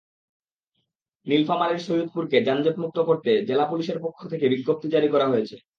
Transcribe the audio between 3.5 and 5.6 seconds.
পুলিশের পক্ষ থেকে বিজ্ঞপ্তি জারি করা হয়েছে।